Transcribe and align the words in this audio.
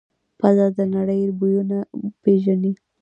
پزه 0.39 0.67
د 0.77 0.79
نړۍ 0.95 1.21
بویونه 1.39 1.79
پېژني. 2.23 2.73